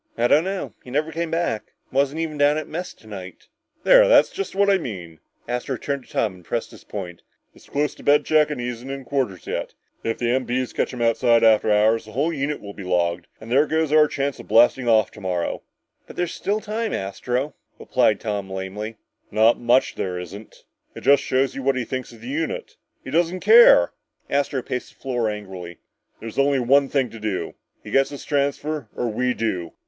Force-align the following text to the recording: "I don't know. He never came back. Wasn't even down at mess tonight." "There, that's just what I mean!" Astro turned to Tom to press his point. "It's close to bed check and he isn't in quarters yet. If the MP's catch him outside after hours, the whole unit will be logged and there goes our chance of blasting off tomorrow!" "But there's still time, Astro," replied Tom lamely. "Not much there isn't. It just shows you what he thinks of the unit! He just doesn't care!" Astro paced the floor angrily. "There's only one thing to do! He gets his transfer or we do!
"I 0.17 0.27
don't 0.27 0.45
know. 0.45 0.73
He 0.83 0.89
never 0.89 1.11
came 1.11 1.29
back. 1.29 1.73
Wasn't 1.91 2.19
even 2.19 2.35
down 2.39 2.57
at 2.57 2.67
mess 2.67 2.91
tonight." 2.91 3.49
"There, 3.83 4.07
that's 4.07 4.31
just 4.31 4.55
what 4.55 4.67
I 4.67 4.79
mean!" 4.79 5.19
Astro 5.47 5.77
turned 5.77 6.05
to 6.07 6.11
Tom 6.11 6.41
to 6.41 6.43
press 6.43 6.71
his 6.71 6.83
point. 6.83 7.21
"It's 7.53 7.69
close 7.69 7.93
to 7.93 8.01
bed 8.03 8.25
check 8.25 8.49
and 8.49 8.59
he 8.59 8.67
isn't 8.67 8.89
in 8.89 9.05
quarters 9.05 9.45
yet. 9.45 9.75
If 10.03 10.17
the 10.17 10.29
MP's 10.29 10.73
catch 10.73 10.91
him 10.91 11.03
outside 11.03 11.43
after 11.43 11.71
hours, 11.71 12.05
the 12.05 12.13
whole 12.13 12.33
unit 12.33 12.59
will 12.61 12.73
be 12.73 12.83
logged 12.83 13.27
and 13.39 13.51
there 13.51 13.67
goes 13.67 13.91
our 13.91 14.07
chance 14.07 14.39
of 14.39 14.47
blasting 14.47 14.87
off 14.87 15.11
tomorrow!" 15.11 15.61
"But 16.07 16.15
there's 16.15 16.33
still 16.33 16.61
time, 16.61 16.93
Astro," 16.93 17.53
replied 17.77 18.19
Tom 18.19 18.49
lamely. 18.49 18.97
"Not 19.29 19.59
much 19.59 19.93
there 19.93 20.17
isn't. 20.17 20.63
It 20.95 21.01
just 21.01 21.21
shows 21.21 21.53
you 21.53 21.61
what 21.61 21.75
he 21.75 21.85
thinks 21.85 22.11
of 22.11 22.21
the 22.21 22.27
unit! 22.27 22.75
He 23.03 23.11
just 23.11 23.25
doesn't 23.25 23.41
care!" 23.41 23.91
Astro 24.31 24.63
paced 24.63 24.95
the 24.95 24.99
floor 24.99 25.29
angrily. 25.29 25.77
"There's 26.19 26.39
only 26.39 26.59
one 26.59 26.89
thing 26.89 27.11
to 27.11 27.19
do! 27.19 27.53
He 27.83 27.91
gets 27.91 28.09
his 28.09 28.25
transfer 28.25 28.89
or 28.95 29.07
we 29.07 29.35
do! 29.35 29.73